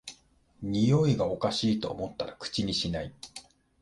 [0.63, 3.13] においがおかしいと思ったら口にしない